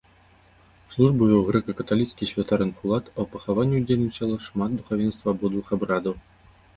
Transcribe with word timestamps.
Службу 0.93 1.23
вёў 1.31 1.41
грэка-каталіцкі 1.49 2.27
святар-інфулат, 2.31 3.11
а 3.13 3.13
ў 3.23 3.27
пахаванні 3.35 3.81
ўдзельнічала 3.81 4.39
шмат 4.47 4.71
духавенства 4.81 5.27
абодвух 5.37 5.67
абрадаў. 5.79 6.15